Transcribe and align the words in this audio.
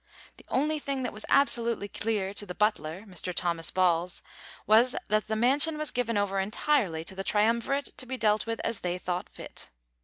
The 0.37 0.45
only 0.49 0.79
thing 0.79 1.03
that 1.03 1.13
was 1.13 1.25
absolutely 1.29 1.87
clear 1.87 2.33
to 2.33 2.45
the 2.47 2.55
butler, 2.55 3.03
Mr 3.03 3.31
Thomas 3.35 3.69
Balls, 3.69 4.23
was, 4.65 4.95
that 5.09 5.27
the 5.27 5.35
mansion 5.35 5.77
was 5.77 5.91
given 5.91 6.17
over 6.17 6.39
entirely 6.39 7.03
to 7.03 7.13
the 7.13 7.23
triumvirate 7.23 7.95
to 7.97 8.07
be 8.07 8.17
dealt 8.17 8.47
with 8.47 8.59
as 8.63 8.79
they 8.79 8.97
thought 8.97 9.29
fit. 9.29 9.69